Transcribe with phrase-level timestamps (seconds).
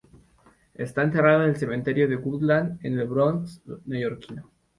[0.73, 4.49] Está enterrado en el Cementerio de Woodlawn, en el Bronx neoyorquino.